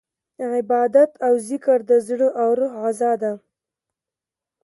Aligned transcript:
عبادت 0.51 1.11
او 1.25 1.33
ذکر 1.49 1.79
د 1.89 1.91
زړه 2.07 2.27
او 2.41 2.49
روح 2.59 2.73
غذا 2.83 3.11
ده. 3.23 3.33